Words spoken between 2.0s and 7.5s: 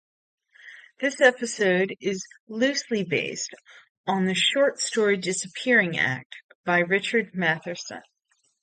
is loosely based on the short story "Disappearing Act" by Richard